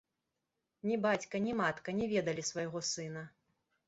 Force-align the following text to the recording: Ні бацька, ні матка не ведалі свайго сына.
Ні 0.91 0.95
бацька, 1.05 1.41
ні 1.47 1.53
матка 1.59 1.93
не 1.97 2.07
ведалі 2.13 2.45
свайго 2.49 2.81
сына. 2.93 3.23